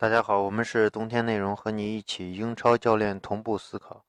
[0.00, 4.04] 大家好，我们是冬天内容，和你一起英超教练同步思考。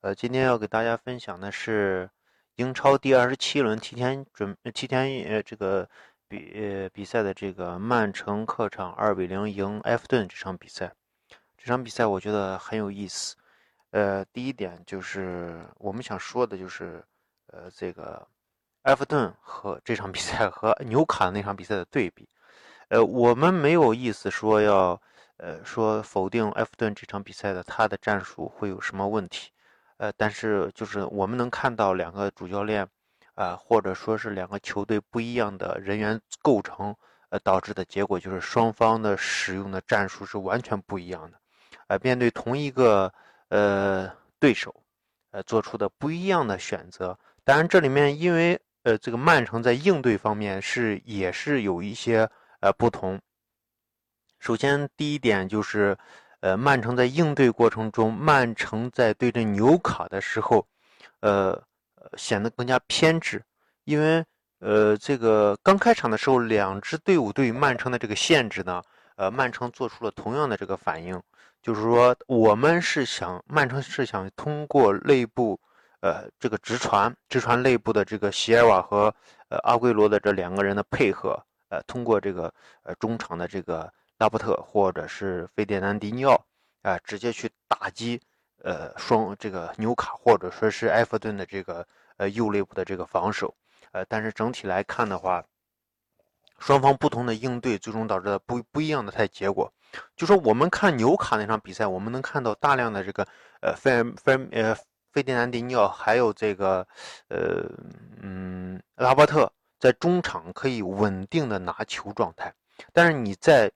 [0.00, 2.08] 呃，今天要给大家分享的是
[2.54, 5.88] 英超第二十七轮提前准提前呃这个
[6.28, 10.92] 比呃比赛的这个曼城客场二比零赢埃弗顿这场比赛。
[11.58, 13.34] 这场比赛我觉得很有意思。
[13.90, 17.04] 呃，第一点就是我们想说的就是
[17.48, 18.24] 呃这个
[18.82, 22.28] 埃弗顿和这场比赛和纽卡那场比赛的对比。
[22.90, 25.02] 呃，我们没有意思说要。
[25.42, 29.50] 呃，说否定埃弗顿这场比赛的他的战术会有什么问题？
[29.96, 32.86] 呃，但是就是我们能看到两个主教练，
[33.34, 36.94] 啊，或者说是两个球队不一样的人员构成，
[37.30, 41.36] 呃，导致的结果就是双方的使用的战术是完全不一样的，
[41.88, 43.12] 呃，面对同一个
[43.48, 44.72] 呃对手，
[45.32, 47.18] 呃，做出的不一样的选择。
[47.42, 53.20] 当然，这里面因为呃这个曼城在应对方面是也是有一些呃不同。
[54.42, 55.96] 首先，第一点就是，
[56.40, 60.66] 呃，曼城在应对过程中，曼城在对阵纽卡的时候，
[61.20, 61.62] 呃，
[62.16, 63.40] 显得更加偏执，
[63.84, 64.24] 因为，
[64.58, 68.82] 呃，这个刚开场的时候，两支队伍对于曼城的这个限制呢，
[69.14, 71.22] 呃，曼城做出了同样的这个反应，
[71.62, 75.56] 就是说，我们是想，曼城是想通过内部，
[76.00, 79.14] 呃，这个直传，直传内部的这个席尔瓦和
[79.50, 83.88] 呃阿圭罗的这两个人的配合，呃，通过这个呃中场的这个。
[84.22, 86.40] 拉波特或者是费迪南迪尼奥
[86.82, 88.20] 啊，直接去打击
[88.62, 91.84] 呃双这个纽卡或者说是埃弗顿的这个
[92.18, 93.52] 呃右肋部的这个防守，
[93.90, 95.44] 呃，但是整体来看的话，
[96.60, 99.72] 双方不同的应对最终导致的不不一样的赛结果。
[100.14, 103.26] 就说我们看纽卡那场比赛，我们能看到大量的这个
[103.60, 104.72] 呃费费呃
[105.10, 106.86] 费迪南迪尼奥还有这个
[107.26, 107.68] 呃
[108.22, 112.54] 嗯拉波特在中场可以稳定的拿球状态，
[112.92, 113.68] 但是你在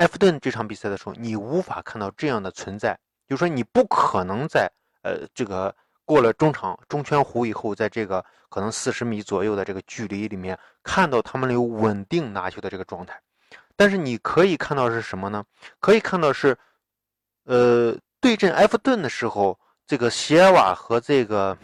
[0.00, 2.98] 埃弗顿这场比赛的时候，你无法看到这样的存在，
[3.28, 4.66] 就是说你不可能在
[5.02, 5.74] 呃这个
[6.06, 13.20] 过了中场中圈弧以后，在这个可能四十米左右的这个距离里面看到他们有稳定拿球的这个状态。
[13.76, 15.44] 但是你可以看到是什么呢？
[15.80, 16.56] 可以看到是，
[17.44, 21.56] 呃，对阵埃弗顿的时候，这个席尔瓦和这个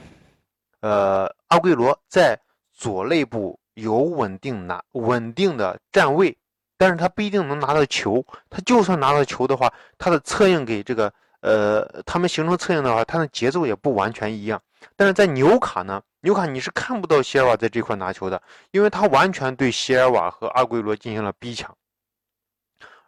[0.80, 2.38] 呃阿圭罗在
[2.74, 6.36] 左肋部有稳定拿稳定的站位。
[6.78, 14.60] 但是他不一定能拿到球，他就算拿到球的话，他的策应给这个呃，他们形成策应的话，他的节奏也不完全一样。
[14.94, 21.74] 但是在纽卡呢，纽卡你是看不到席尔瓦在这块拿球的，因为他完全对席尔瓦和阿圭罗进行了逼抢。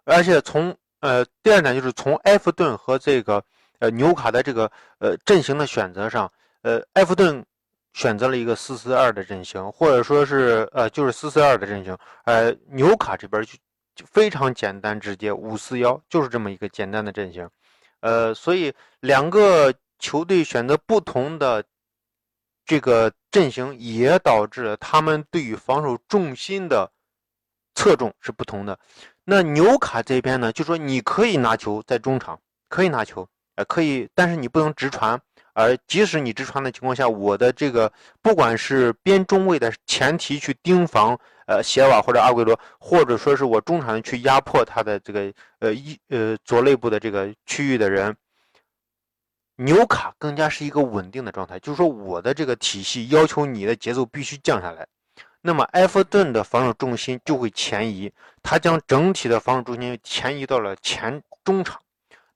[0.05, 3.45] 而且从呃第二点就是从埃弗顿和这个
[3.79, 7.45] 呃纽卡的这个呃阵型的选择上，呃埃弗顿。
[7.99, 11.99] 选择了一个四四二的阵型，或者说是呃，就是四四二的阵型。
[12.27, 13.45] 呃，纽卡这边
[13.93, 17.51] 就非常简单直接，五四幺就是这么一个简单的阵型。
[17.99, 21.65] 呃，所以两个球队选择不同的
[22.65, 26.89] 这个阵型，也导致了他们对于防守重心的
[27.75, 28.79] 侧重是不同的。
[29.25, 35.21] 那纽卡这边呢，就说你可以拿球在中场，可以拿球，呃，可以，但是你不能直传。
[35.61, 37.93] 而即使你直传的情况下，我的这个
[38.23, 48.15] 不管是边中卫的前提去盯防，呃，席尔瓦或者阿圭罗，或者说是我中场去压迫他的这个呃一呃左内部的这个区域的人，
[49.57, 54.87] 纽卡更加是一个稳定的状态，就是说我的这个体系要求你的节奏必须降下来，
[55.41, 58.13] 那么埃弗顿的防守重心就会前移，
[58.45, 61.83] 他将整体的防守重心前移到了前中场。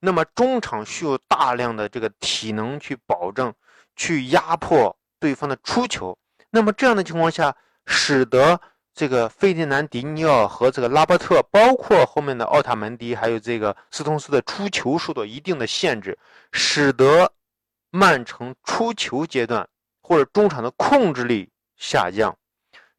[0.05, 3.55] 那么中场需要大量的这个体能去保证，
[3.95, 6.19] 去压迫对方的出球。
[6.51, 7.55] 那么这样的情况下，
[7.87, 8.61] 使得
[8.93, 16.19] 这个费迪南迪尼奥和这个拉波特，包括后面的奥塔门迪，还有这个斯通斯的出球受到一定的限制，
[16.51, 17.33] 使得
[17.91, 19.69] 曼城出球阶段
[20.03, 22.37] 或者中场的控制力下降。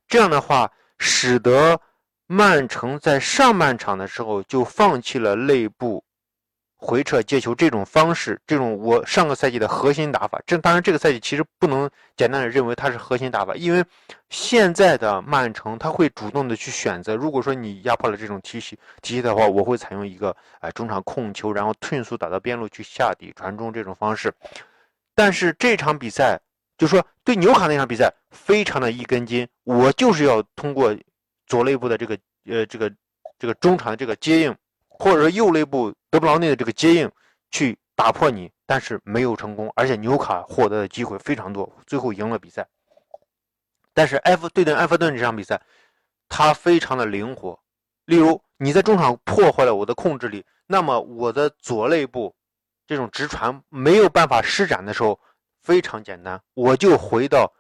[0.08, 1.82] 这样的话，使得
[2.28, 6.02] 曼城在上半场的时候就放弃了内部。
[6.86, 13.82] 回撤接球这种方式，这种我上个赛季的核心打法，这当然这个赛季其实不能简单的认为它是核心打法，因为
[14.30, 24.34] 现在的曼城他会主动的去选择，如果说你压迫了这种体系体系的话，我会采用一个哎中场控球，然后迅速打到边路去下底传中这种方式。
[25.16, 26.38] 但是这场比赛，
[26.78, 30.94] 就说对纽卡那场比赛非常的一根筋，我就是要通过
[31.48, 32.92] 左内部的这个呃这个
[33.40, 34.54] 这个中场的这个接应。
[34.96, 37.12] 或者说右内部德布劳内的这个接应
[37.50, 42.68] 去打破你，但是没有成功，而且纽卡获得的机会非常多，最后赢了比赛。
[43.96, 45.60] 但是埃弗对阵埃弗顿这场比赛，
[46.30, 47.60] 他非常的灵活，
[48.06, 52.36] 例如你在中场破坏了我的控制力，那么我的左肋部
[52.86, 55.20] 这种直传没有办法施展的时候，
[55.64, 57.52] 非常简单，我就回到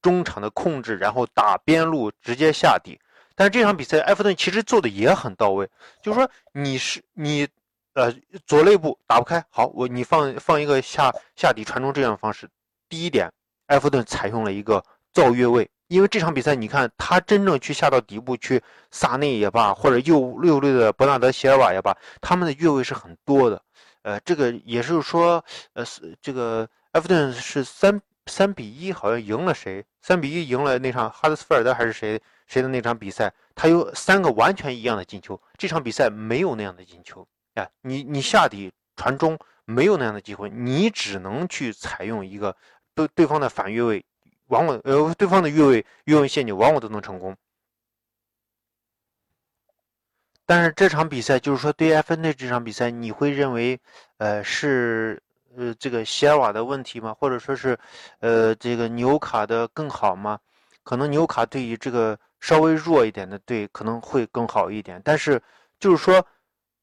[0.00, 2.98] 中场的控制，然后打边路直接下底。
[3.34, 5.68] 但是这场比赛埃弗顿其实做的也很到位，
[6.02, 7.46] 就是说你是你，
[7.98, 8.14] 呃，
[8.46, 12.48] 左肋部打不开，好，我你放放一个下下底传中这样的方式。
[12.88, 13.28] 第一点，
[13.66, 14.80] 埃弗顿采用了一个
[15.12, 15.68] 造越位。
[15.88, 18.62] 因为这场比赛，你看他真正去下到底部去，
[18.92, 23.60] 萨内也罢，或者右右路的伯纳德席尔瓦也罢，他们的越位是很多的。
[24.02, 25.84] 呃，这个也是说，呃，
[26.22, 29.84] 这个埃弗顿是三三比一，好像赢了谁？
[30.02, 33.34] 三比一赢了那场哈德斯菲尔德还是谁谁的那场比赛？
[33.56, 35.40] 他有三个完全一样的进球。
[35.56, 37.26] 这场比赛没有那样的进球
[37.80, 42.54] 你你下底传中没有那样的机会，你只能去采用一个
[42.94, 44.04] 对对方的反越位。
[44.48, 47.36] 往往呃，对方的越位越位陷阱往往都能成功，
[50.46, 53.78] 但是这场比赛就是说对埃弗顿这场比赛，你会认为，
[54.16, 55.22] 呃，是
[55.54, 57.12] 呃这个席尔瓦的问题吗？
[57.12, 57.78] 或者说是，
[58.20, 60.40] 呃，这个纽卡的更好吗？
[60.82, 65.42] 可能纽卡对于这个稍微弱一点的队可能会更好一点，但是
[65.78, 66.26] 就是说，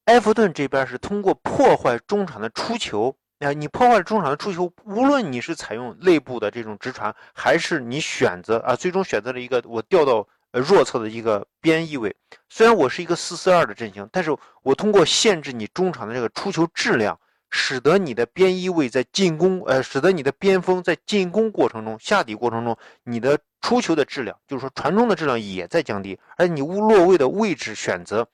[0.06, 3.16] 埃弗顿这边是通过破坏中场的出球。
[3.40, 12.16] 啊，你破坏了中场的出球，无论你是采用内部的这种直传，还是你选择啊，最终选择了一个我调到呃弱侧的一个边翼位。
[12.48, 17.20] 虽然我是一个四四二的阵型，但是我通过限制你中场的这个出球质量，
[17.50, 22.74] 使得你的边翼位在进攻，呃，使得你的边锋在进攻过程中下底过程中，
[23.04, 28.26] 你的出球的质量，就是说传中的质量也在降低，而你落位的位置选择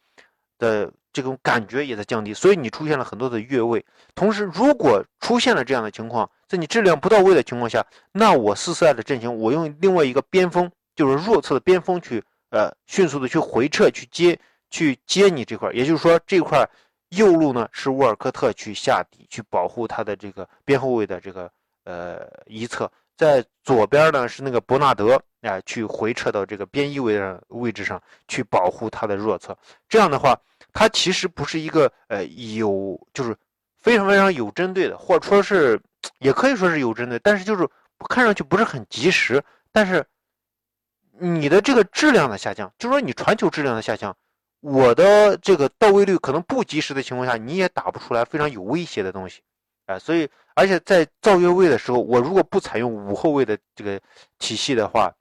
[0.58, 0.92] 的。
[1.12, 3.84] 这种感觉也在降低，所以你出现了很多的越位。
[4.14, 14.38] 同时，如果出现了这样的情况，在你质量不到位的情况下，那我四四二的阵型，我用另外一个边锋，就是弱侧的边锋去，呃，迅速的去回撤，去接，
[14.70, 15.70] 去接你这块。
[15.72, 16.66] 也就是说，这块
[17.10, 21.50] 右路呢是沃尔科特去下底，去保护他的这个边后卫的这个
[21.84, 29.56] 呃一侧，在左边呢是那个伯纳德，啊，去回撤到这个边翼位的位置上去保护他的弱侧。
[29.88, 30.38] 这样的话。
[30.74, 33.36] 他其实不是一个呃有就是
[33.78, 35.78] 非常非常有针对的，或者说是
[36.18, 37.68] 也可以说是有针对，但是就是
[38.08, 39.44] 看上去不是很及时。
[39.70, 40.02] 但是
[41.18, 44.16] 你的这个质量的下降，就说你传球质量的下降，
[44.60, 49.42] 我的这个到位率可能不及时的情况下，你也打不出来非常有威胁的东西，
[49.84, 54.00] 哎，所以而且在造越位的时候，我如果不采用五后卫的这个
[54.38, 55.12] 体系的话，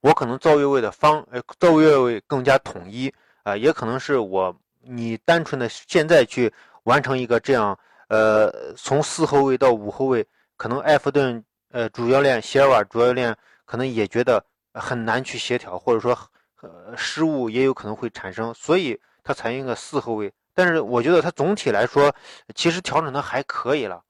[0.00, 3.12] 我可能造越位的方呃造越位更加统一。
[3.44, 6.52] 啊，也可能是我你单纯的现在去
[6.82, 10.26] 完成一个这样，呃，从四后卫到五后卫，
[10.58, 14.44] 可能埃弗顿呃主教练席尔瓦主教练可能也觉得
[14.74, 16.14] 很难去协调，或者说
[16.60, 20.30] 呃失误也有可能会产生，所以他采用一个四后卫。
[20.52, 22.14] 但是我觉得他总体来说
[22.54, 24.02] 其实调整的还可以了。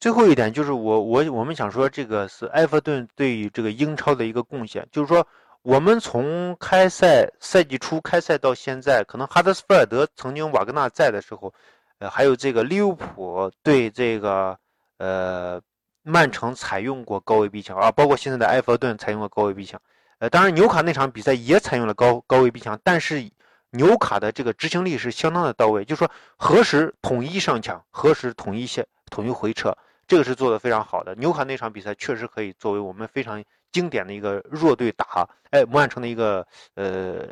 [0.00, 5.26] 最后一点就是我我我们想说这个是埃弗顿对于这个英超的一个贡献，就是说。
[5.64, 11.54] 我们从开赛赛季初开赛到现在，可能哈德斯菲尔德曾经瓦格纳在的时候，
[12.00, 14.58] 呃，还有这个利物浦对这个
[14.98, 15.58] 呃
[16.02, 19.80] 曼城采用过高位逼抢啊，包括现在的埃弗顿采用过高位逼抢，
[20.18, 23.30] 呃，当然纽卡那场比赛也采用了高高位逼抢，但是
[23.70, 29.74] 纽卡的这个执行力是相当的到位，就是说何时统一上抢，何时统一线统一回撤，
[30.06, 31.14] 这个是做的非常好的。
[31.14, 33.42] 纽卡那场比赛确实可以作为我们非常。
[33.74, 36.46] 经典的一个弱队打，哎，曼城的一个
[36.76, 37.26] 呃，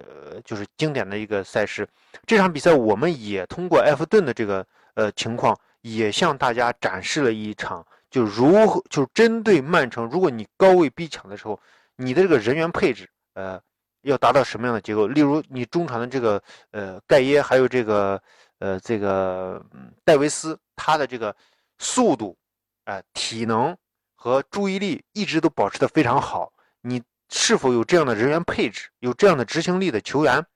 [0.44, 1.88] 就是经典的一个赛事。
[2.26, 11.56] 这场比赛我们也通过埃弗顿的这个呃情况，也向大家展示了一场，就如何就针对曼城，如果你高位逼抢的时候，
[11.94, 13.60] 你的这个人员配置，呃，
[14.00, 15.06] 要达到什么样的结构？
[15.06, 18.20] 例如你中场的这个呃盖耶，还有这个
[18.58, 19.64] 呃这个
[20.04, 21.32] 戴维斯，他的这个
[21.78, 22.36] 速度，
[22.84, 23.76] 哎，体能。
[24.14, 30.46] 和注意力一直都保持的非常好，你是否有这样的人员配置，有这样的执行力的球员，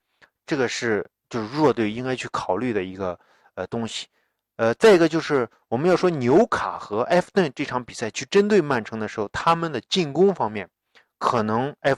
[0.45, 3.19] 这个是就是弱队应该去考虑的一个
[3.55, 4.07] 呃东西，
[4.55, 10.69] 呃，再一个就是我们要说纽卡和埃弗顿这场比赛去针对曼城的时候，他们的进攻方面，
[11.17, 11.95] 可能埃弗